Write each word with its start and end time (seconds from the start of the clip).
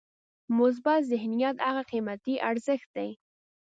مثبت 0.59 1.01
ذهنیت 1.11 1.55
هغه 1.67 1.83
قیمتي 1.91 2.35
ارزښت 2.49 2.87
دی. 2.95 3.09